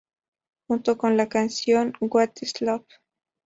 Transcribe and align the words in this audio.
Junto 0.65 0.97
con 0.97 1.15
la 1.15 1.29
canción 1.29 1.93
""What 1.99 2.31
Is 2.41 2.59
Love? 2.63 2.87